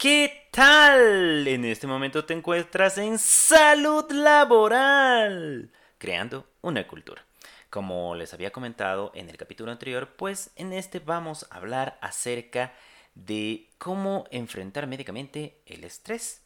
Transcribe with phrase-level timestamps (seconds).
[0.00, 1.46] ¿Qué tal?
[1.46, 7.22] En este momento te encuentras en salud laboral, creando una cultura.
[7.68, 12.72] Como les había comentado en el capítulo anterior, pues en este vamos a hablar acerca
[13.14, 16.40] de cómo enfrentar médicamente el estrés.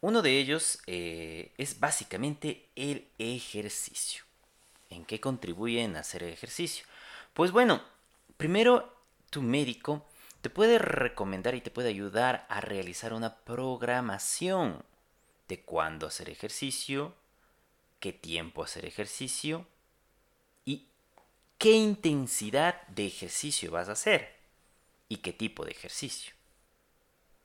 [0.00, 4.24] Uno de ellos eh, es básicamente el ejercicio.
[4.88, 6.86] ¿En qué contribuyen a hacer ejercicio?
[7.34, 7.82] Pues bueno,
[8.38, 8.96] primero
[9.28, 10.06] tu médico
[10.40, 14.84] te puede recomendar y te puede ayudar a realizar una programación
[15.48, 17.14] de cuándo hacer ejercicio,
[17.98, 19.66] qué tiempo hacer ejercicio
[20.64, 20.88] y
[21.58, 24.36] qué intensidad de ejercicio vas a hacer
[25.08, 26.32] y qué tipo de ejercicio.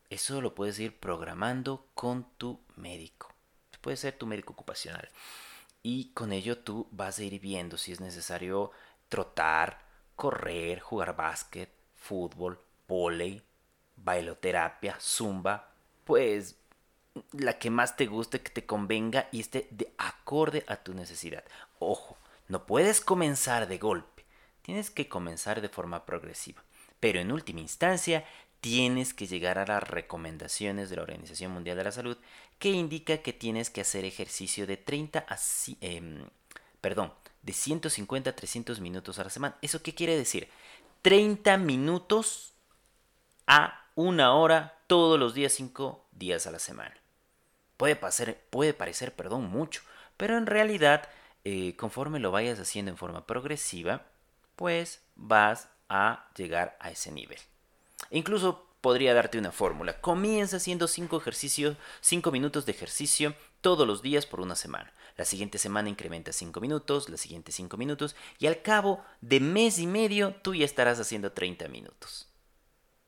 [0.09, 3.33] Eso lo puedes ir programando con tu médico.
[3.81, 5.09] Puede ser tu médico ocupacional.
[5.83, 8.71] Y con ello tú vas a ir viendo si es necesario
[9.09, 9.81] trotar,
[10.15, 13.41] correr, jugar básquet, fútbol, volei,
[13.95, 15.71] bailoterapia, zumba,
[16.03, 16.55] pues
[17.31, 21.43] la que más te guste, que te convenga y esté de acorde a tu necesidad.
[21.79, 24.25] Ojo, no puedes comenzar de golpe,
[24.61, 26.63] tienes que comenzar de forma progresiva.
[26.99, 28.25] Pero en última instancia,
[28.61, 32.17] tienes que llegar a las recomendaciones de la Organización Mundial de la Salud
[32.57, 35.37] que indica que tienes que hacer ejercicio de 30 a
[35.81, 36.25] em,
[36.81, 39.55] perdón, de 150 a 300 minutos a la semana.
[39.61, 40.49] ¿Eso qué quiere decir?
[41.03, 42.54] 30 minutos
[43.47, 46.95] a una hora todos los días, cinco días a la semana.
[47.77, 47.95] Puede,
[48.49, 49.81] puede parecer, perdón, mucho,
[50.17, 51.09] pero en realidad,
[51.43, 54.03] eh, conforme lo vayas haciendo en forma progresiva,
[54.55, 57.39] pues vas a llegar a ese nivel.
[58.11, 59.99] Incluso podría darte una fórmula.
[59.99, 64.93] Comienza haciendo 5 ejercicios, 5 minutos de ejercicio todos los días por una semana.
[65.17, 69.79] La siguiente semana incrementa 5 minutos, la siguiente 5 minutos y al cabo de mes
[69.79, 72.27] y medio tú ya estarás haciendo 30 minutos.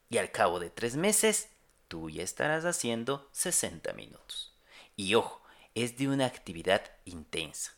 [0.09, 1.50] Y al cabo de tres meses,
[1.88, 4.53] tú ya estarás haciendo 60 minutos.
[4.95, 5.41] Y ojo,
[5.75, 7.73] es de una actividad intensa.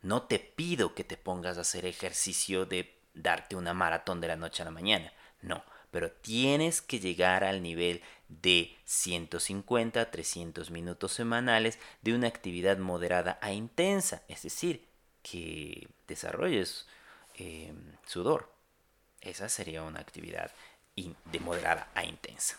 [0.00, 4.36] No te pido que te pongas a hacer ejercicio de darte una maratón de la
[4.36, 5.12] noche a la mañana.
[5.40, 12.28] No, pero tienes que llegar al nivel de 150 a 300 minutos semanales de una
[12.28, 14.22] actividad moderada a intensa.
[14.28, 14.88] Es decir,
[15.22, 16.86] que desarrolles
[17.34, 17.72] eh,
[18.06, 18.52] sudor.
[19.20, 20.50] Esa sería una actividad
[20.96, 22.58] de moderada a intensa.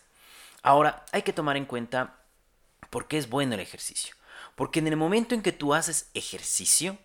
[0.62, 2.20] Ahora, hay que tomar en cuenta
[2.90, 4.16] por qué es bueno el ejercicio.
[4.56, 6.98] Porque en el momento en que tú haces ejercicio,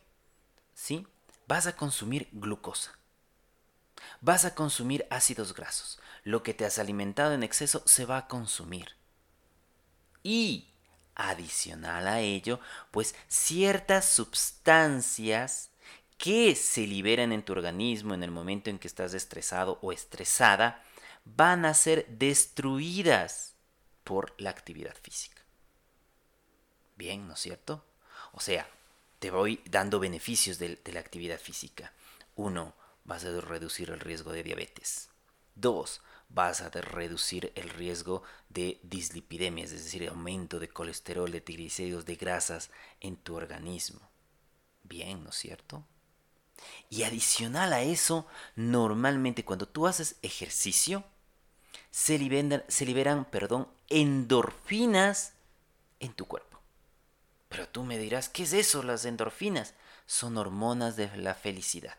[0.75, 1.07] ¿sí?
[1.47, 2.99] Vas a consumir glucosa.
[4.21, 5.99] Vas a consumir ácidos grasos.
[6.25, 8.97] Lo que te has alimentado en exceso se va a consumir.
[10.23, 10.69] Y
[11.15, 12.61] adicional a ello,
[12.91, 15.71] pues ciertas sustancias
[16.17, 20.83] que se liberan en tu organismo en el momento en que estás estresado o estresada,
[21.37, 23.55] van a ser destruidas
[24.05, 25.43] por la actividad física.
[26.97, 27.85] Bien, ¿no es cierto?
[28.33, 28.69] O sea,
[29.19, 31.93] te voy dando beneficios de, la actividad física.
[32.37, 32.75] Uno,
[33.05, 35.09] vas a reducir el riesgo de diabetes.
[35.55, 42.05] Dos, vas a reducir el riesgo de dislipidemias, es decir, aumento de colesterol, de triglicéridos,
[42.05, 44.01] de grasas en tu organismo.
[44.85, 45.85] Bien, ¿no es cierto?
[46.91, 51.05] Y adicional a eso, normalmente cuando tú haces ejercicio,
[51.91, 55.33] se liberan, se liberan perdón, endorfinas
[56.01, 56.61] en tu cuerpo.
[57.49, 59.75] Pero tú me dirás, ¿qué es eso, las endorfinas?
[60.07, 61.97] Son hormonas de la felicidad.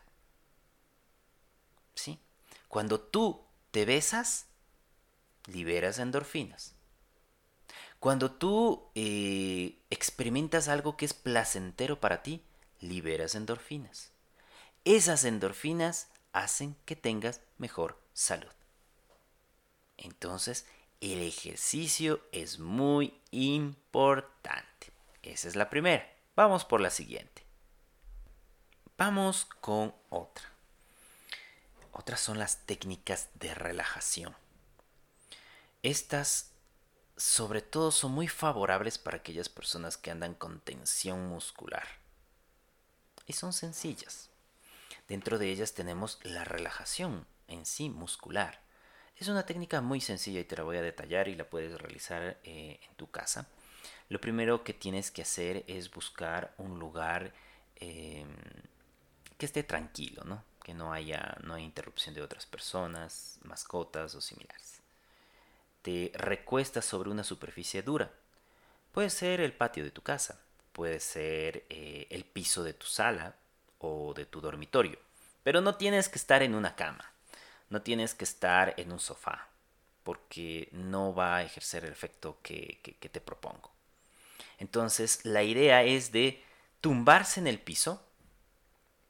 [1.94, 2.18] ¿Sí?
[2.68, 4.46] Cuando tú te besas,
[5.46, 6.74] liberas endorfinas.
[7.98, 12.42] Cuando tú eh, experimentas algo que es placentero para ti,
[12.80, 14.12] liberas endorfinas.
[14.84, 18.48] Esas endorfinas hacen que tengas mejor salud.
[20.00, 20.66] Entonces,
[21.00, 24.92] el ejercicio es muy importante.
[25.22, 26.10] Esa es la primera.
[26.34, 27.44] Vamos por la siguiente.
[28.96, 30.44] Vamos con otra.
[31.92, 34.34] Otras son las técnicas de relajación.
[35.82, 36.50] Estas
[37.16, 41.86] sobre todo son muy favorables para aquellas personas que andan con tensión muscular.
[43.26, 44.30] Y son sencillas.
[45.08, 48.62] Dentro de ellas tenemos la relajación en sí muscular.
[49.20, 52.38] Es una técnica muy sencilla y te la voy a detallar y la puedes realizar
[52.42, 53.46] eh, en tu casa.
[54.08, 57.34] Lo primero que tienes que hacer es buscar un lugar
[57.76, 58.34] em,
[59.36, 60.42] que esté tranquilo, ¿no?
[60.64, 64.80] que no haya, no haya interrupción de otras personas, mascotas o similares.
[65.82, 68.10] Te recuestas sobre una superficie dura.
[68.90, 70.40] Puede ser el patio de tu casa,
[70.72, 73.34] puede ser eh, el piso de tu sala
[73.80, 74.98] o de tu dormitorio,
[75.42, 77.12] pero no tienes que estar en una cama.
[77.70, 79.46] No tienes que estar en un sofá.
[80.02, 82.80] porque no va a ejercer el efecto que,
[83.12, 83.70] te propongo.
[84.58, 86.42] Entonces, la idea es de
[86.80, 88.02] tumbarse en el piso,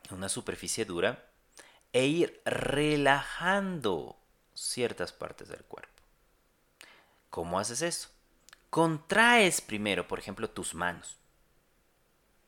[0.09, 1.25] en una superficie dura,
[1.93, 4.19] e ir relajando
[4.53, 6.03] ciertas partes del cuerpo.
[7.31, 8.09] ¿Cómo haces eso?
[8.69, 11.17] Contraes primero, por ejemplo, tus manos.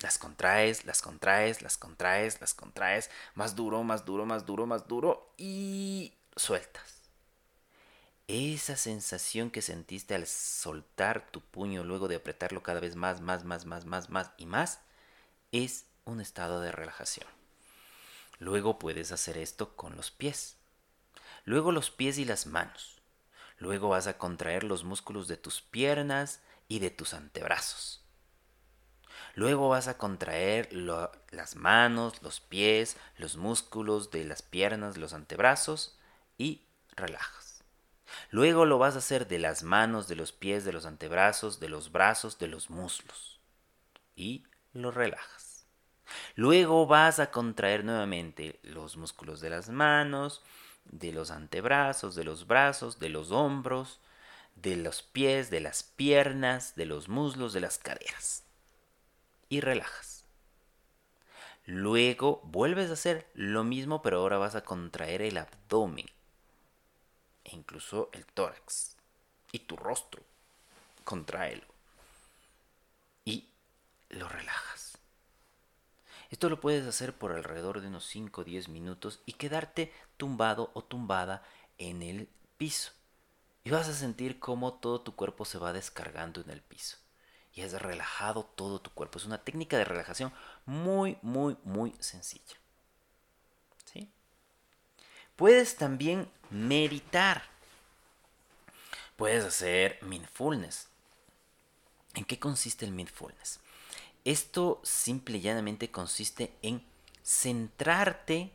[0.03, 4.89] Las contraes, las contraes, las contraes, las contraes, más duro, más duro, más duro, más
[4.89, 7.03] duro y sueltas.
[8.27, 13.45] Esa sensación que sentiste al soltar tu puño luego de apretarlo cada vez más, más,
[13.45, 14.81] más, más, más, más y más,
[15.53, 17.29] es un estado de relajación.
[18.39, 20.57] Luego puedes hacer esto con los pies.
[21.45, 23.01] Luego los pies y las manos.
[23.59, 28.02] Luego vas a contraer los músculos de tus piernas y de tus antebrazos.
[29.35, 35.99] Luego vas a contraer las manos, los pies, los músculos de las piernas, los antebrazos
[36.37, 36.63] y
[36.97, 37.65] relajas.
[38.31, 41.71] Luego lo vas a hacer de las manos, de los pies, de los antebrazos, de
[41.71, 43.41] los brazos, de los muslos.
[44.15, 44.45] Y
[44.75, 45.67] lo relajas.
[46.35, 50.43] Luego vas a contraer nuevamente los músculos de las manos,
[50.85, 54.01] de los antebrazos, de los brazos, de los hombros,
[54.57, 58.45] de los pies, de las piernas, de los muslos, de las caderas
[59.53, 60.25] y relajas.
[61.67, 66.07] Luego vuelves a hacer lo mismo, pero ahora vas a contraer el abdomen
[67.45, 68.97] e incluso el tórax
[69.53, 70.23] y tu rostro.
[71.05, 71.67] Contráelo
[73.27, 73.47] y
[74.09, 74.97] lo relajas.
[76.31, 80.71] Esto lo puedes hacer por alrededor de unos 5 o 10 minutos y quedarte tumbado
[80.73, 81.45] o tumbada
[81.77, 82.27] en el
[82.57, 82.93] piso.
[83.65, 87.03] Y vas a sentir cómo todo tu cuerpo se va descargando en el piso
[87.55, 89.19] y has relajado todo tu cuerpo.
[89.19, 90.33] Es una técnica de relajación
[90.65, 92.57] muy, muy, muy sencilla.
[93.85, 94.09] ¿Sí?
[95.37, 97.45] Puedes también meditar.
[99.17, 100.89] Puedes hacer mindfulness.
[102.15, 103.61] ¿En qué consiste el mindfulness?
[104.25, 106.85] Esto simple y llanamente consiste en
[107.23, 108.53] centrarte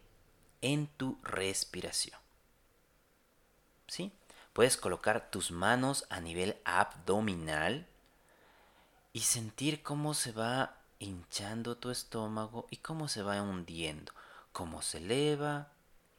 [0.61, 2.19] en tu respiración.
[3.88, 4.11] ¿Sí?
[4.53, 7.88] Puedes colocar tus manos a nivel abdominal
[9.13, 14.12] y sentir cómo se va hinchando tu estómago y cómo se va hundiendo,
[14.51, 15.69] cómo se eleva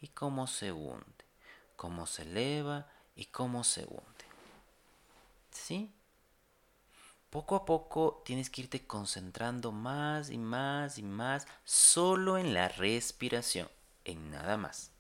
[0.01, 1.25] y cómo se hunde,
[1.77, 2.87] cómo se eleva
[3.17, 4.05] y cómo se hunde.
[5.51, 5.93] ¿Sí?
[7.31, 12.69] Poco a poco tienes que irte concentrando más y más y más solo en la
[12.69, 13.69] respiración,
[14.05, 14.91] en nada más.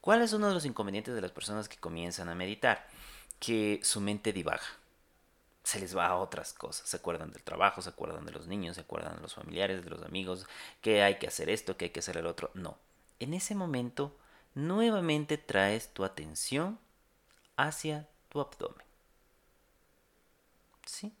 [0.00, 2.86] ¿Cuál es uno de los inconvenientes de las personas que comienzan a meditar?
[3.40, 4.62] Que su mente divaga
[5.66, 6.88] se les va a otras cosas.
[6.88, 9.90] Se acuerdan del trabajo, se acuerdan de los niños, se acuerdan de los familiares, de
[9.90, 10.46] los amigos,
[10.80, 12.52] que hay que hacer esto, que hay que hacer el otro.
[12.54, 12.78] No.
[13.18, 14.16] En ese momento,
[14.54, 16.78] nuevamente traes tu atención
[17.56, 18.86] hacia tu abdomen.
[20.86, 21.12] ¿Sí?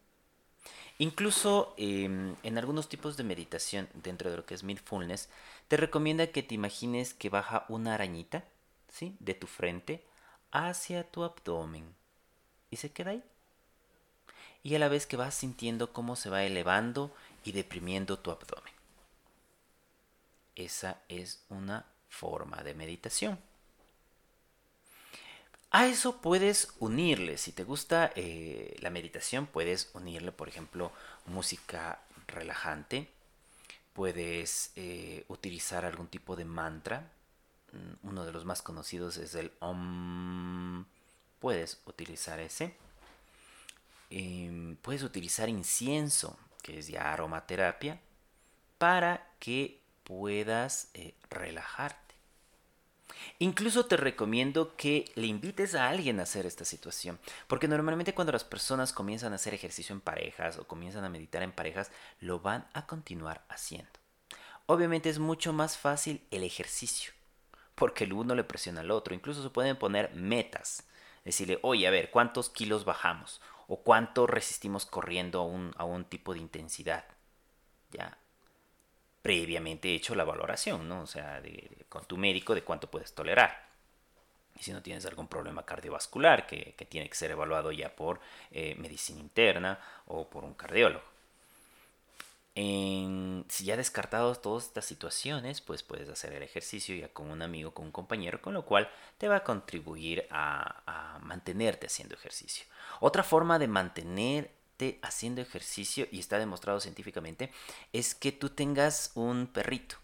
[0.98, 5.28] Incluso em, en algunos tipos de meditación dentro de lo que es mindfulness,
[5.66, 8.44] te recomienda que te imagines que baja una arañita,
[8.88, 9.16] ¿sí?
[9.18, 10.06] De tu frente
[10.52, 11.96] hacia tu abdomen.
[12.70, 13.24] Y se queda ahí
[14.66, 17.14] y a la vez que vas sintiendo cómo se va elevando
[17.44, 18.72] y deprimiendo tu abdomen.
[20.56, 23.38] Esa es una forma de meditación.
[25.70, 30.90] A eso puedes unirle, si te gusta eh, la meditación, puedes unirle, por ejemplo,
[31.26, 33.08] música relajante,
[33.92, 37.08] puedes eh, utilizar algún tipo de mantra,
[37.72, 40.86] mm, uno de los más conocidos es el OM,
[41.38, 42.74] puedes utilizar ese
[44.10, 48.00] Em, puedes utilizar incienso, que es ya aromaterapia,
[48.78, 52.06] para que puedas eh, relajarte.
[53.38, 58.32] Incluso te recomiendo que le invites a alguien a hacer esta situación, porque normalmente cuando
[58.32, 62.40] las personas comienzan a hacer ejercicio en parejas o comienzan a meditar en parejas, lo
[62.40, 63.90] van a continuar haciendo.
[64.66, 67.12] Obviamente es mucho más fácil el ejercicio,
[67.74, 70.84] porque el uno le presiona al otro, incluso se pueden poner metas,
[71.24, 73.40] decirle, oye, a ver, ¿cuántos kilos bajamos?
[73.68, 77.04] O cuánto resistimos corriendo a un, a un tipo de intensidad.
[77.90, 78.16] Ya
[79.26, 81.02] previamente hecho la valoración, ¿no?
[81.02, 81.42] O sea,
[81.88, 83.66] con tu médico de cuánto puedes tolerar.
[84.54, 88.20] Y si no tienes algún problema cardiovascular que, tiene que ser evaluado ya por
[88.52, 91.15] eh, medicina interna o por un cardiólogo.
[92.56, 97.74] Si ya descartados todas estas situaciones, pues puedes hacer el ejercicio ya con un amigo,
[97.74, 102.64] con un compañero, con lo cual te va a contribuir a mantenerte haciendo ejercicio.
[103.00, 107.52] Otra forma de mantenerte haciendo ejercicio, y está demostrado científicamente,
[107.92, 109.96] es que tú tengas un perrito,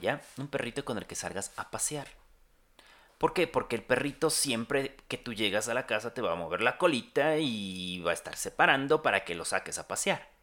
[0.00, 0.22] ¿ya?
[0.36, 2.08] Un perrito con el que salgas a pasear.
[3.18, 3.46] ¿Por qué?
[3.46, 6.78] Porque el perrito siempre que tú llegas a la casa te va a mover la
[6.78, 10.33] colita y va a estar separando para que lo saques a pasear.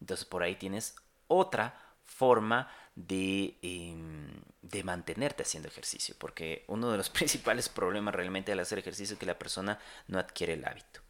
[0.00, 4.28] Entonces por ahí tienes otra forma de, em,
[4.62, 9.20] de, mantenerte haciendo ejercicio, porque uno de los principales problemas realmente al hacer ejercicio es
[9.20, 9.78] que la persona
[10.08, 11.00] no adquiere el hábito.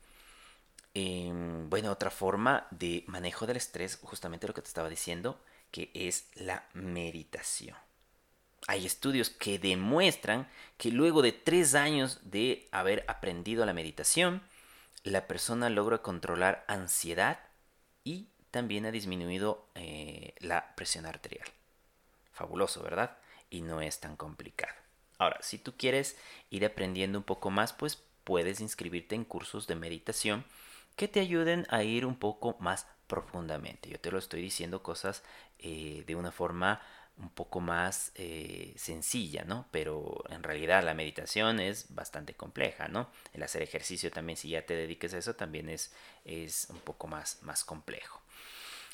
[0.94, 5.40] Em, bueno, otra forma de manejo del estrés, justamente lo que te estaba diciendo,
[5.70, 7.76] que es la meditación.
[8.66, 14.42] Hay estudios que demuestran que luego de tres años de haber aprendido la meditación,
[15.04, 17.38] la persona logra controlar ansiedad
[18.02, 21.46] y también ha disminuido eh, la presión arterial.
[22.32, 23.18] Fabuloso, ¿verdad?
[23.50, 24.74] Y no es tan complicado.
[25.18, 26.16] Ahora, si tú quieres
[26.50, 30.44] ir aprendiendo un poco más, pues puedes inscribirte en cursos de meditación
[30.96, 33.88] que te ayuden a ir un poco más profundamente.
[33.88, 35.22] Yo te lo estoy diciendo cosas
[35.58, 36.80] eh, de una forma
[37.18, 39.66] un poco más eh, sencilla, ¿no?
[39.70, 43.10] Pero en realidad la meditación es bastante compleja, ¿no?
[43.32, 45.92] El hacer ejercicio también, si ya te dediques a eso, también es,
[46.24, 48.20] es un poco más, más complejo.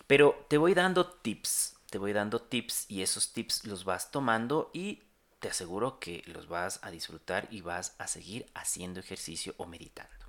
[0.06, 4.70] Pero te voy dando tips, te voy dando tips y esos tips los vas tomando
[4.72, 5.02] y
[5.40, 10.24] te aseguro que los vas a disfrutar y vas a seguir haciendo ejercicio o meditando.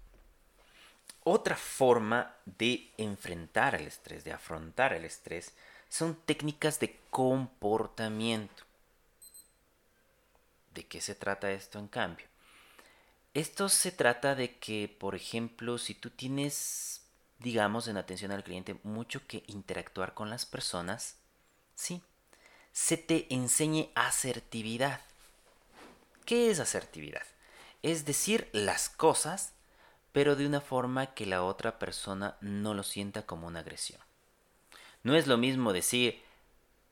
[1.24, 5.54] Otra forma de enfrentar el estrés, de afrontar el estrés,
[5.90, 8.64] son técnicas de comportamiento.
[10.74, 12.26] ¿De qué se trata esto en cambio?
[13.34, 17.06] Esto se trata de que, por ejemplo, si tú tienes
[17.40, 21.16] digamos, en atención al cliente, mucho que interactuar con las personas,
[21.76, 22.02] sí,
[22.72, 25.02] se te enseñe asertividad.
[26.26, 27.24] ¿Qué es asertividad?
[27.84, 29.54] Es decir las cosas,
[30.12, 34.02] pero de una forma que la otra persona no lo sienta como una agresión.
[35.06, 36.22] No es lo mismo decir,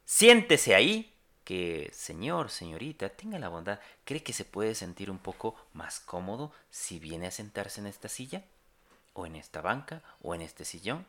[0.05, 5.55] siéntese ahí, que señor, señorita, tenga la bondad, ¿cree que se puede sentir un poco
[5.73, 8.45] más cómodo si viene a sentarse en esta silla?
[9.13, 11.05] o en esta banca o en este sillón.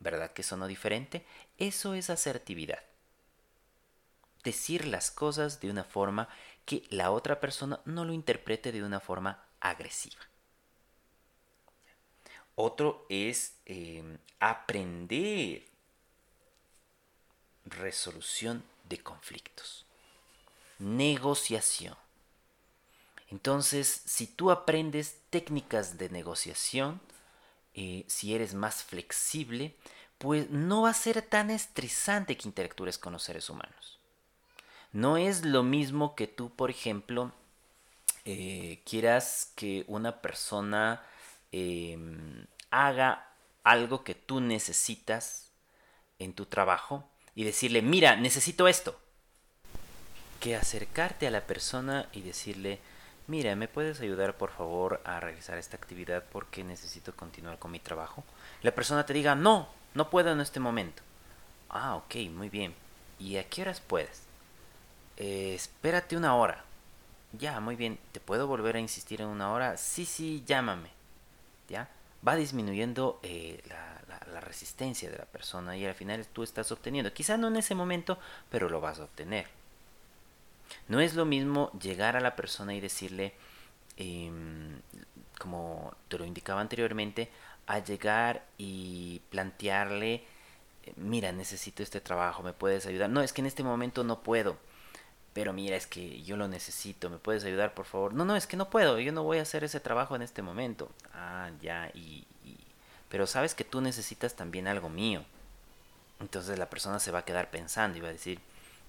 [0.00, 1.24] ¿Verdad que sonó diferente?
[1.56, 2.80] Eso es asertividad.
[4.44, 6.28] Decir las cosas de una forma
[6.64, 10.20] que la otra persona no lo interprete de una forma agresiva.
[12.54, 15.64] Otro es em, aprender
[17.70, 19.84] resolución de conflictos.
[20.78, 21.96] Negociación.
[23.30, 27.00] Entonces, si tú aprendes técnicas de negociación,
[27.74, 29.76] eh, si eres más flexible,
[30.18, 33.98] pues no va a ser tan estresante que interactúes con los seres humanos.
[34.92, 37.32] No es lo mismo que tú, por ejemplo,
[38.24, 41.02] eh, quieras que una persona
[41.52, 43.28] em, haga
[43.62, 45.50] algo que tú necesitas
[46.18, 48.98] en tu trabajo y decirle, mira, necesito esto.
[50.40, 52.80] Que acercarte a la persona y decirle,
[53.28, 57.78] Mira, ¿me puedes ayudar por favor a realizar esta actividad porque necesito continuar con mi
[57.78, 58.24] trabajo?
[58.62, 61.02] La persona te diga, no, no puedo en este momento.
[61.68, 62.74] Ah, ok, muy bien.
[63.18, 64.22] ¿Y a qué horas puedes?
[65.18, 66.64] Eh, espérate una hora.
[67.34, 67.98] Ya, muy bien.
[68.12, 69.76] ¿Te puedo volver a insistir en una hora?
[69.76, 70.88] Sí, sí, llámame.
[71.68, 71.90] ¿Ya?
[72.26, 73.97] Va disminuyendo eh, la,
[74.28, 77.12] la resistencia de la persona y al final tú estás obteniendo.
[77.12, 78.18] Quizá no en ese momento,
[78.50, 79.46] pero lo vas a obtener.
[80.88, 83.34] No es lo mismo llegar a la persona y decirle,
[83.96, 84.80] em,
[85.38, 87.30] como te lo indicaba anteriormente,
[87.66, 90.24] a llegar y plantearle,
[90.96, 93.10] mira, necesito este trabajo, ¿me puedes ayudar?
[93.10, 94.56] No, es que en este momento no puedo.
[95.34, 98.14] Pero mira, es que yo lo necesito, ¿me puedes ayudar, por favor?
[98.14, 100.42] No, no, es que no puedo, yo no voy a hacer ese trabajo en este
[100.42, 100.90] momento.
[101.14, 102.26] Ah, ya, y...
[103.08, 105.24] Pero sabes que tú necesitas también algo mío.
[106.20, 108.40] Entonces la persona se va a quedar pensando y va a decir,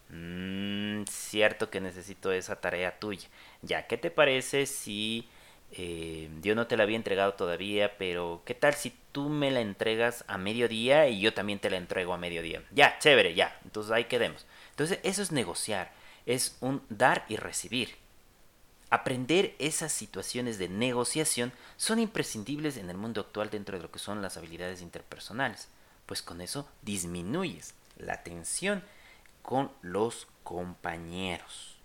[0.09, 3.27] mmm, cierto que necesito esa tarea tuya.
[3.61, 5.27] Ya, ¿qué te parece si
[5.71, 9.61] eh, yo no te la había entregado todavía, pero qué tal si tú me la
[9.61, 12.63] entregas a mediodía y yo también te la entrego a mediodía?
[12.71, 13.59] Ya, chévere, ya.
[13.63, 14.45] Entonces ahí quedemos.
[14.71, 15.91] Entonces eso es negociar,
[16.25, 17.95] es un dar y recibir.
[18.91, 23.99] Aprender esas situaciones de negociación son imprescindibles en el mundo actual dentro de lo que
[23.99, 25.67] son las habilidades interpersonales,
[26.07, 28.83] pues con eso disminuyes la tensión
[29.43, 31.77] con los compañeros.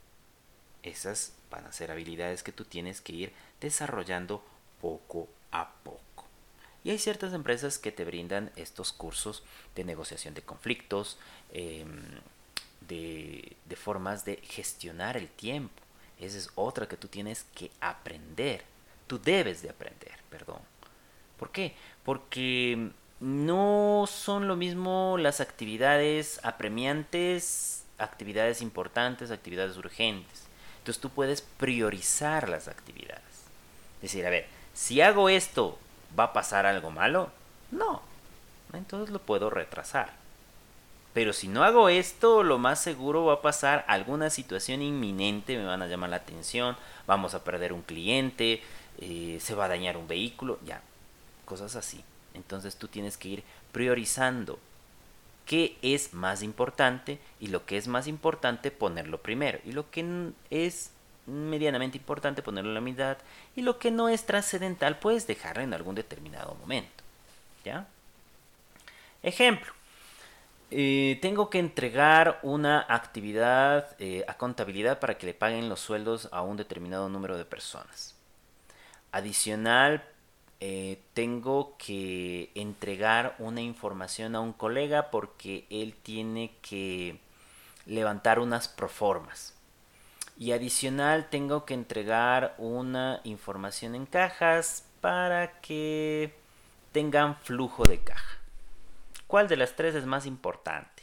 [0.83, 4.43] Esas van a ser habilidades que tú tienes que ir desarrollando
[4.81, 6.01] poco a poco.
[6.85, 9.43] Y hay ciertas empresas que te brindan estos cursos
[9.75, 11.19] de negociación de conflictos,
[11.53, 12.03] em,
[12.83, 15.84] de, de formas de gestionar el tiempo.
[16.25, 18.65] Esa es otra que tú tienes que aprender.
[19.07, 20.61] Tú debes de aprender, perdón.
[21.39, 21.75] ¿Por qué?
[22.05, 22.91] Porque
[23.21, 30.45] no son lo mismo las actividades apremiantes, actividades importantes, actividades urgentes.
[30.79, 33.23] Entonces tú puedes priorizar las actividades.
[34.03, 35.79] Decir, a ver, si hago esto,
[36.19, 37.31] ¿va a pasar algo malo?
[37.71, 38.03] No.
[38.73, 40.24] Entonces lo puedo retrasar.
[41.15, 45.65] Pero si no hago esto, lo más seguro va a pasar alguna situación inminente, me
[45.65, 48.61] van a llamar la atención, vamos a perder un cliente,
[48.99, 50.83] eh, se va a dañar un vehículo, ya,
[51.45, 52.05] cosas así.
[52.35, 54.59] Entonces tú tienes que ir priorizando
[55.47, 60.33] qué es más importante y lo que es más importante ponerlo primero y lo que
[60.51, 60.91] es
[61.27, 63.19] medianamente importante ponerlo en la mitad
[63.55, 67.05] y lo que no es trascendental puedes dejarlo en algún determinado momento.
[67.65, 67.87] ¿Ya?
[69.23, 69.73] Ejemplo.
[70.71, 76.29] Eh, tengo que entregar una actividad eh, a contabilidad para que le paguen los sueldos
[76.33, 78.17] a un determinado número de personas.
[79.13, 80.03] Adicional,
[80.61, 87.21] eh, tengo que entregar una información a un colega porque él tiene que
[87.87, 89.55] levantar unas proformas.
[90.39, 96.35] Y adicional, tengo que entregar una información en cajas para que
[96.93, 98.44] tengan flujo de caja.
[99.35, 101.03] ¿Cuál de las tres es más importante?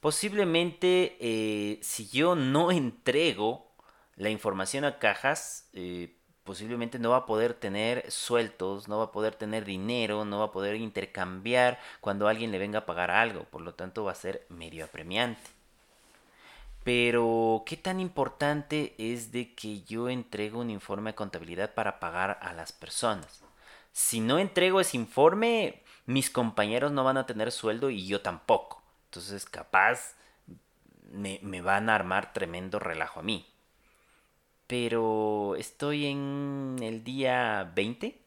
[0.00, 3.70] Posiblemente eh, si yo no entrego
[4.16, 9.12] la información a cajas, eh, posiblemente no va a poder tener sueltos, no va a
[9.12, 13.44] poder tener dinero, no va a poder intercambiar cuando alguien le venga a pagar algo,
[13.44, 15.50] por lo tanto va a ser medio apremiante.
[16.84, 22.38] Pero, ¿qué tan importante es de que yo entrego un informe de contabilidad para pagar
[22.40, 23.42] a las personas?
[23.92, 28.82] Si no entrego ese informe, mis compañeros no van a tener sueldo y yo tampoco.
[29.06, 30.14] Entonces, capaz
[31.10, 33.46] me, van a armar tremendo relajo a mí
[34.72, 38.18] pero estoy en el día 20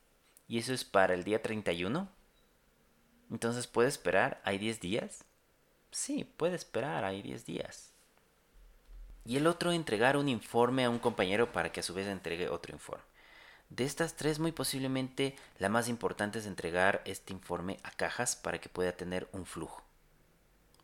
[0.48, 2.08] y eso es para el día 31.
[3.32, 4.42] Entonces, ¿puede esperar?
[4.44, 5.26] ¿Hay 10 días?
[5.90, 7.94] Sí, puede esperar, hay 10 días.
[9.26, 12.48] Y el otro, entregar un informe a un compañero para que a su vez entregue
[12.48, 13.15] otro informe.
[13.70, 18.60] De estas tres, muy posiblemente la más importante es entregar este informe a cajas para
[18.60, 19.84] que pueda tener un flujo.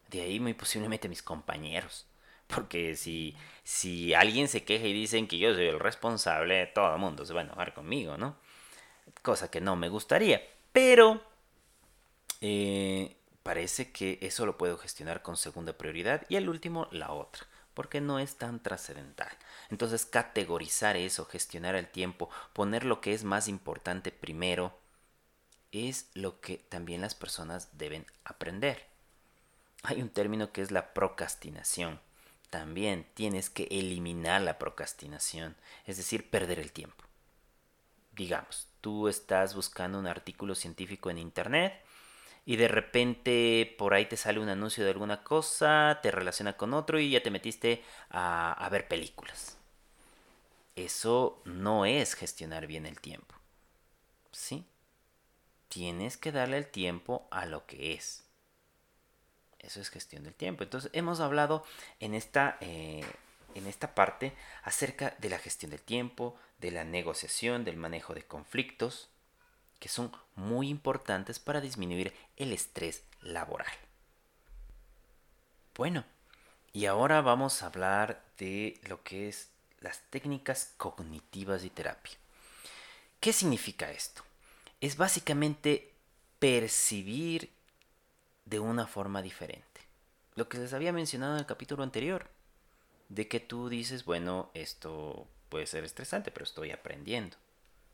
[0.09, 2.05] De ahí, muy posiblemente mis compañeros.
[2.47, 6.99] Porque si, si alguien se queja y dicen que yo soy el responsable, todo el
[6.99, 8.35] mundo se va a enojar conmigo, ¿no?
[9.21, 10.41] Cosa que no me gustaría.
[10.73, 11.21] Pero
[12.41, 17.45] eh, parece que eso lo puedo gestionar con segunda prioridad y el último la otra,
[17.73, 19.31] porque no es tan trascendental.
[19.71, 24.77] Entonces categorizar eso, gestionar el tiempo, poner lo que es más importante primero,
[25.71, 28.85] es lo que también las personas deben aprender.
[29.83, 31.99] Hay un término que es la procrastinación
[32.51, 35.55] también tienes que eliminar la procrastinación,
[35.85, 37.05] es decir, perder el tiempo.
[38.11, 41.73] Digamos, tú estás buscando un artículo científico en Internet
[42.45, 46.73] y de repente por ahí te sale un anuncio de alguna cosa, te relaciona con
[46.73, 49.60] otro y ya te metiste a, a ver películas.
[50.75, 53.35] Eso no es gestionar bien el tiempo.
[54.31, 54.65] ¿Sí?
[55.67, 58.23] Tienes que darle el tiempo a lo que es.
[59.59, 60.63] Eso es gestión del tiempo.
[60.63, 61.63] Entonces hemos hablado
[61.99, 63.05] en esta, eh,
[63.53, 68.23] en esta parte acerca de la gestión del tiempo, de la negociación, del manejo de
[68.23, 69.09] conflictos,
[69.79, 73.71] que son muy importantes para disminuir el estrés laboral.
[75.75, 76.05] Bueno,
[76.73, 79.50] y ahora vamos a hablar de lo que es
[79.81, 82.13] las técnicas cognitivas y terapia.
[83.19, 84.23] ¿Qué significa esto?
[84.79, 85.93] Es básicamente
[86.39, 87.51] percibir
[88.45, 89.81] de una forma diferente.
[90.35, 92.29] Lo que les había mencionado en el capítulo anterior,
[93.09, 97.35] de que tú dices, bueno, esto puede ser estresante, pero estoy aprendiendo.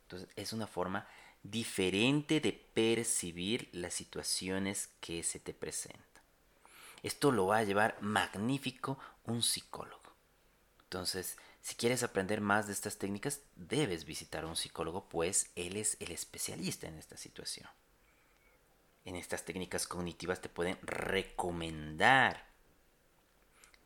[0.04, 1.08] Entonces es una forma
[1.42, 6.02] diferente de percibir las situaciones que se te presentan.
[7.02, 9.98] Esto lo va a llevar magnífico un psicólogo.
[10.84, 11.36] Entonces,
[11.68, 15.96] si quieres aprender más de estas técnicas, debes visitar a un psicólogo, pues él es
[16.00, 17.68] el especialista en esta situación
[19.08, 22.44] en estas técnicas cognitivas te pueden recomendar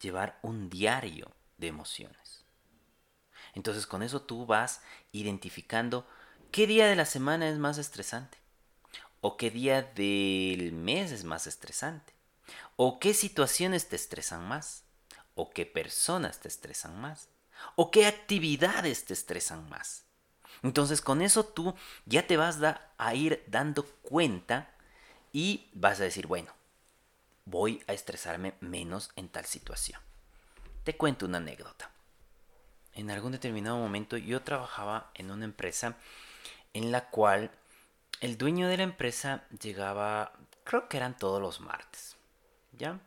[0.00, 2.44] llevar un diario de emociones.
[3.54, 4.80] Entonces con eso tú vas
[5.12, 6.06] identificando
[6.50, 8.36] qué día de la semana es más estresante,
[9.20, 12.12] o qué día del mes es más estresante,
[12.74, 14.82] o qué situaciones te estresan más,
[15.36, 17.28] o qué personas te estresan más,
[17.76, 20.04] o qué actividades te estresan más.
[20.62, 21.74] Entonces con eso tú
[22.06, 22.58] ya te vas
[22.98, 24.70] a ir dando cuenta
[25.32, 26.52] y vas a decir, bueno,
[27.44, 30.00] voy a estresarme menos en tal situación.
[30.84, 31.90] Te cuento una anécdota.
[32.94, 35.96] En algún determinado momento yo trabajaba en una empresa
[36.74, 37.50] en la cual
[38.20, 40.32] el dueño de la empresa llegaba,
[40.64, 42.16] creo que eran todos los martes,
[42.72, 43.00] ¿ya?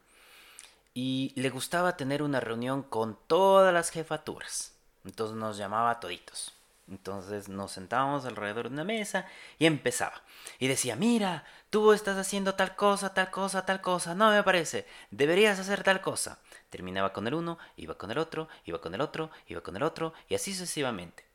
[0.96, 6.54] Y le gustaba tener una reunión con todas las jefaturas, Entonces nos llamaba a toditos.
[6.88, 9.28] Entonces nos sentábamos alrededor de una mesa
[9.60, 10.22] y empezaba.
[10.58, 14.88] Y decía, mira, tú estás haciendo tal cosa, tal cosa, tal cosa, no me parece,
[15.12, 16.40] deberías hacer tal cosa.
[16.70, 19.84] Terminaba con el uno, iba con el otro, iba con el otro, iba con el
[19.84, 21.26] otro, y así sucesivamente.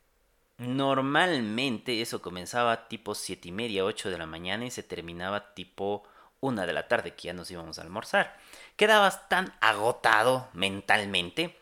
[0.56, 6.04] Normalmente eso comenzaba tipo siete y media, ocho de la mañana y se terminaba tipo
[6.40, 8.38] una de la tarde, que ya nos íbamos a almorzar.
[8.80, 11.54] Quedabas tan agotado mentalmente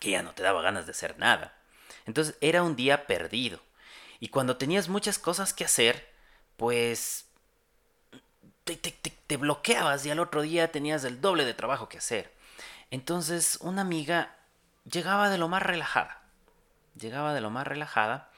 [0.00, 1.56] que ya no te daba ganas de hacer nada.
[2.04, 3.60] Entonces era un día perdido.
[4.18, 6.12] Y cuando tenías muchas cosas que hacer,
[6.56, 7.28] pues
[8.64, 12.34] te, bloqueabas y al otro día tenías el doble de trabajo que hacer.
[12.90, 14.34] Entonces una amiga
[14.82, 16.24] llegaba de lo más relajada.
[16.96, 18.32] Llegaba de lo más relajada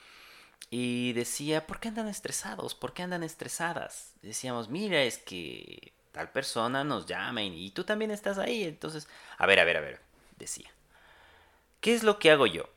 [0.68, 2.74] y decía, ¿por qué andan estresados?
[2.74, 4.12] ¿Por qué andan estresadas?
[4.20, 8.64] Decíamos, mira, es que tal persona nos llama y tú también estás ahí.
[8.64, 10.00] Entonces, a ver, a ver, a ver,
[10.38, 10.70] decía.
[11.80, 12.68] ¿Qué es lo que hago yo?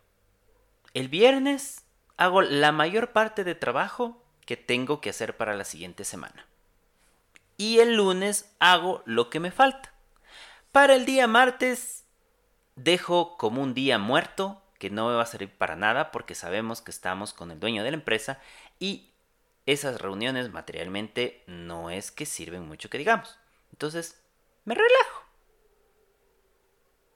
[0.94, 1.84] El viernes
[2.18, 6.46] hago la mayor parte de trabajo que tengo que hacer para la siguiente semana.
[7.58, 9.94] Y el lunes hago lo que me falta.
[10.72, 12.06] Para el día martes
[12.76, 16.82] dejo como un día muerto que no me va a servir para nada porque sabemos
[16.82, 18.40] que estamos con el dueño de la empresa
[18.80, 19.13] y
[19.66, 23.38] esas reuniones materialmente no es que sirven mucho que digamos.
[23.72, 24.22] Entonces,
[24.66, 25.24] me relajo.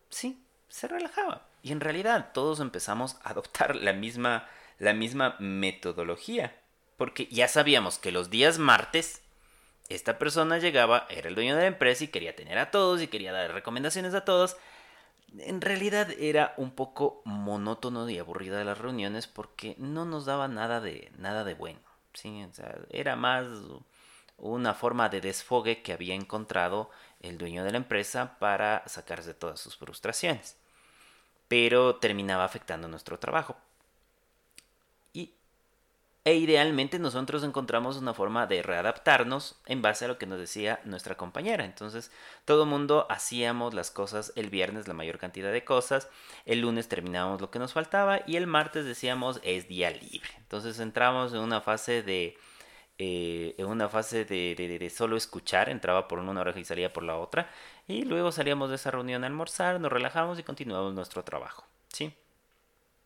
[0.10, 1.48] Sí, se relajaba.
[1.62, 4.48] Y en realidad todos empezamos a adoptar la misma,
[4.80, 6.60] la misma metodología.
[6.98, 9.22] Porque ya sabíamos que los días martes
[9.90, 13.08] esta persona llegaba, era el dueño de la empresa y quería tener a todos y
[13.08, 14.58] quería dar recomendaciones a todos.
[15.38, 20.48] En realidad era un poco monótono y aburrida de las reuniones porque no nos daba
[20.48, 21.80] nada de, nada de bueno.
[22.90, 23.48] Era más
[24.38, 26.90] una forma de desfogue que había encontrado
[27.22, 30.58] el dueño de la empresa para sacarse todas sus frustraciones
[31.48, 33.56] pero terminaba afectando nuestro trabajo.
[36.28, 40.82] E idealmente nosotros encontramos una forma de readaptarnos en base a lo que nos decía
[40.84, 41.64] nuestra compañera.
[41.64, 42.12] Entonces,
[42.44, 46.10] todo el mundo hacíamos las cosas el viernes, la mayor cantidad de cosas,
[46.44, 50.30] el lunes terminábamos lo que nos faltaba y el martes decíamos es día libre.
[50.40, 52.38] Entonces entramos en una fase de
[52.98, 57.16] eh, en una fase de, solo escuchar, entraba por una oreja y salía por la
[57.16, 57.50] otra,
[57.88, 61.66] y luego salíamos de esa reunión a almorzar, nos relajamos y continuamos nuestro trabajo.
[61.88, 62.14] ¿sí?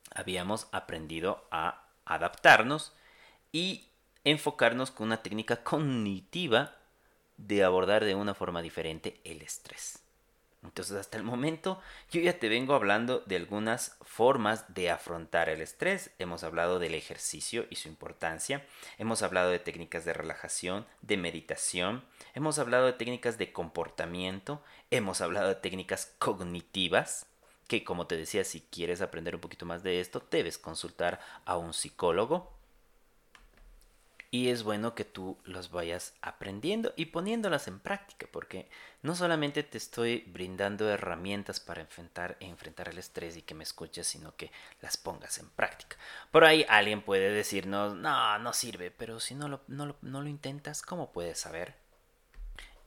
[0.10, 2.96] Habíamos aprendido a adaptarnos
[3.52, 3.90] y
[4.24, 6.76] enfocarnos con una técnica cognitiva
[7.38, 10.00] de abordar de una forma diferente el estrés.
[10.64, 15.60] Entonces hasta el momento yo ya te vengo hablando de algunas formas de afrontar el
[15.60, 16.12] estrés.
[16.20, 18.64] Hemos hablado del ejercicio y su importancia.
[19.00, 22.04] Hemos hablado de técnicas de relajación, de meditación.
[22.36, 24.64] Hemos hablado de técnicas de comportamiento.
[24.92, 27.26] Hemos hablado de técnicas cognitivas.
[27.68, 31.58] Que como te decía, si quieres aprender un poquito más de esto, debes consultar a
[31.58, 32.61] un psicólogo
[34.34, 38.70] y es bueno que tú los vayas aprendiendo y poniéndolas en práctica, porque
[39.02, 44.08] no solamente te estoy brindando herramientas para enfrentar, enfrentar el estrés y que me escuches,
[44.08, 45.98] sino que las pongas en práctica.
[46.32, 50.82] Por ahí alguien puede decirnos, no, no sirve, pero si no lo, no lo intentas,
[50.82, 51.76] ¿cómo puedes saber?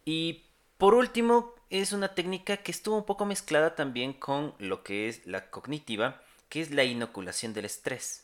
[0.06, 0.46] Y
[0.78, 5.26] por último, es una técnica que estuvo un poco mezclada también con lo que es
[5.26, 8.23] la cognitiva, que es la inoculación del estrés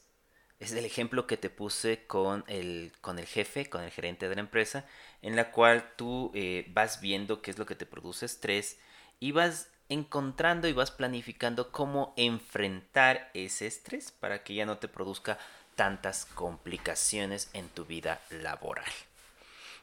[0.61, 4.35] es el ejemplo que te puse con el, con el jefe, con el gerente de
[4.35, 4.85] la empresa,
[5.23, 8.79] en la cual tú eh, vas viendo qué es lo que te produce estrés
[9.19, 14.87] y vas encontrando y vas planificando cómo enfrentar ese estrés para que ya no te
[14.87, 15.39] produzca
[15.77, 18.85] tantas complicaciones en tu vida laboral.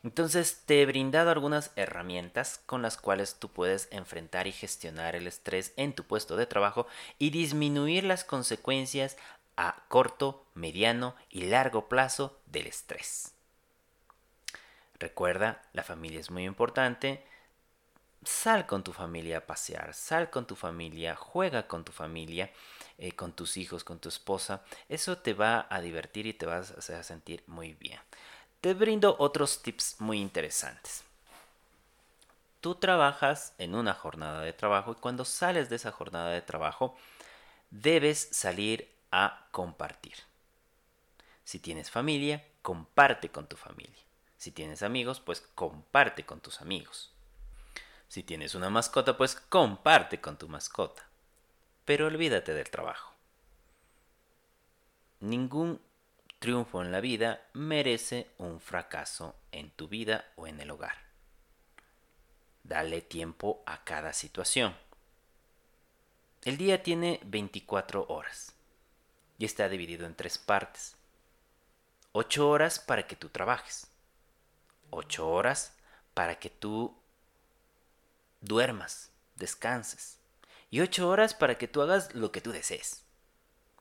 [0.04, 5.28] Entonces te he brindado algunas herramientas con las cuales tú puedes enfrentar y gestionar el
[5.28, 6.88] estrés en tu puesto de trabajo
[7.18, 9.18] y disminuir las consecuencias
[9.58, 13.34] a corto, mediano y largo plazo del estrés.
[15.00, 17.24] Recuerda, la familia es muy importante.
[18.24, 22.52] Sal con tu familia a pasear, sal con tu familia, juega con tu familia,
[22.98, 24.64] eh, con tus hijos, con tu esposa.
[24.90, 28.00] Eso te va a divertir y te vas a hacer sentir muy bien.
[28.60, 31.04] Te brindo otros tips muy interesantes.
[32.60, 36.96] Tú trabajas en una jornada de trabajo y cuando sales de esa jornada de trabajo
[37.70, 40.16] debes salir a compartir.
[41.44, 44.04] Si tienes familia, comparte con tu familia.
[44.38, 47.12] Si tienes amigos, pues comparte con tus amigos.
[48.08, 51.08] Si tienes una mascota, pues comparte con tu mascota.
[51.86, 53.14] Pero olvídate del trabajo.
[55.20, 55.82] Ningún
[56.40, 60.96] triunfo en la vida merece un fracaso en tu vida o en el hogar.
[62.64, 64.76] Dale tiempo a cada situación.
[66.44, 68.57] El día tiene 24 horas.
[69.38, 70.96] Y está dividido en tres partes.
[72.12, 73.88] Ocho horas para que tú trabajes.
[74.90, 75.74] Ocho horas
[76.14, 76.98] para que tú
[78.42, 80.18] duermas, descanses.
[80.70, 83.04] Y ocho horas para que tú hagas lo que tú desees.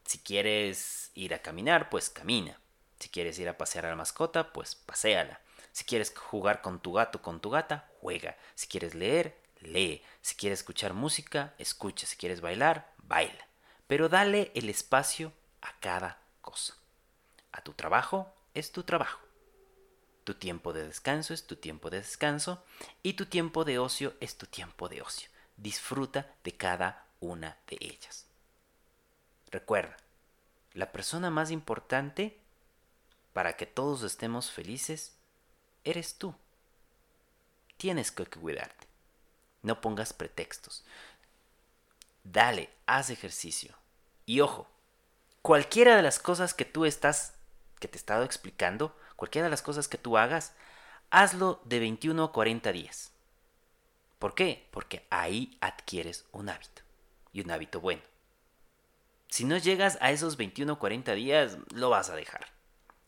[0.04, 2.60] Si quieres ir a caminar, pues camina.
[3.00, 5.40] Si quieres ir a pasear a la mascota, pues paséala.
[5.72, 8.36] Si quieres jugar con tu gato, con tu gata, juega.
[8.54, 10.02] Si quieres leer, lee.
[10.22, 12.06] Si quieres escuchar música, escucha.
[12.06, 13.46] Si quieres bailar, baila.
[13.86, 16.74] Pero dale el espacio a cada cosa.
[17.52, 19.20] A tu trabajo es tu trabajo.
[20.24, 22.64] Tu tiempo de descanso es tu tiempo de descanso
[23.02, 25.28] y tu tiempo de ocio es tu tiempo de ocio.
[25.56, 28.26] Disfruta de cada una de ellas.
[29.50, 29.96] Recuerda,
[30.74, 32.38] la persona más importante
[33.32, 35.14] para que todos estemos felices
[35.84, 36.34] eres tú.
[37.76, 38.86] Tienes que cuidarte.
[39.62, 40.84] No pongas pretextos.
[42.24, 43.74] Dale, haz ejercicio.
[44.24, 44.68] Y ojo,
[45.46, 47.34] cualquiera de las cosas que tú estás,
[47.78, 50.54] que te he estado explicando, cualquiera de las cosas que tú hagas,
[51.08, 53.12] hazlo de 21 a 40 días.
[54.18, 54.66] ¿Por qué?
[54.72, 56.82] Porque ahí adquieres un hábito.
[57.32, 58.02] Y un hábito bueno.
[59.28, 62.48] Si no llegas a esos 21 o 40 días, lo vas a dejar.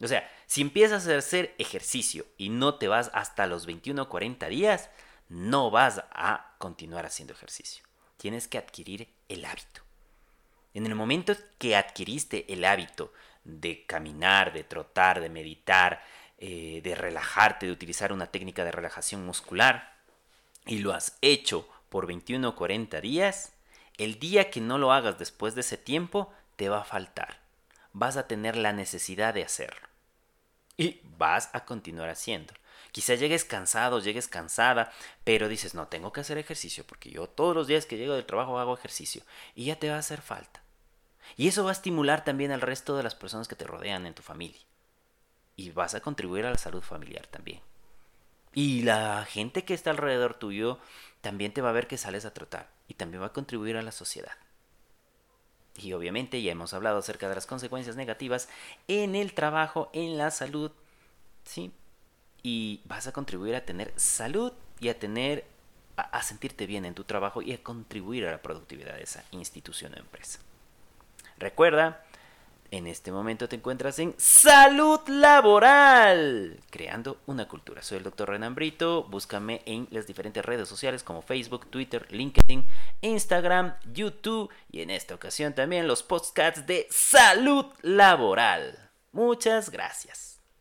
[0.01, 4.09] O sea, si empiezas a hacer ejercicio y no te vas hasta los 21 o
[4.09, 4.91] 40 días,
[5.29, 7.83] no vas a continuar haciendo ejercicio.
[8.17, 9.88] Tienes que adquirir el hábito.
[10.79, 13.13] En el momento que adquiriste el hábito
[13.43, 16.05] de caminar, de trotar, de meditar,
[16.39, 19.97] eh, de relajarte, de utilizar una técnica de relajación muscular,
[20.67, 23.55] y lo has hecho por 21 o 40 días,
[23.97, 27.41] el día que no lo hagas después de ese tiempo, te va a faltar.
[27.93, 29.89] Vas a tener la necesidad de hacerlo.
[30.77, 32.55] Y vas a continuar haciendo.
[32.93, 34.93] Quizá llegues cansado, llegues cansada,
[35.25, 38.27] pero dices, no, tengo que hacer ejercicio porque yo todos los días que llego del
[38.27, 39.25] trabajo hago ejercicio
[39.57, 40.63] y ya te va a hacer falta.
[41.37, 44.15] Y eso va a estimular también al resto de las personas que te rodean en
[44.15, 44.61] tu familia.
[45.57, 47.61] Y vas a contribuir a la salud familiar también.
[48.55, 50.79] Y la gente que está alrededor tuyo
[51.21, 53.83] también te va a ver que sales a trotar y también va a contribuir a
[53.83, 54.33] la sociedad.
[55.77, 58.49] Y obviamente ya hemos hablado acerca de las consecuencias negativas
[58.89, 60.73] en el trabajo, en la salud,
[61.45, 61.73] ¿sí?
[62.43, 65.45] Y vas a contribuir a tener salud y a tener
[65.97, 69.95] a, sentirte bien en tu trabajo y a contribuir a la productividad de esa institución
[69.95, 70.39] o empresa.
[71.39, 72.03] Recuerda,
[72.71, 77.83] en este momento te encuentras en Salud Laboral, creando una cultura.
[77.83, 79.05] Soy el doctor Renan Brito.
[79.05, 82.67] Búscame en las diferentes redes sociales como Facebook, Twitter, LinkedIn,
[83.01, 88.91] Instagram, YouTube y en esta ocasión también los podcasts de Salud Laboral.
[89.13, 90.38] Muchas gracias.